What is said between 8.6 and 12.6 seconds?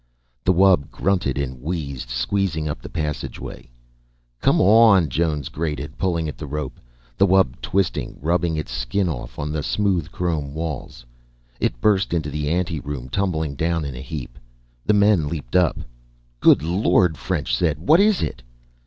skin off on the smooth chrome walls. It burst into the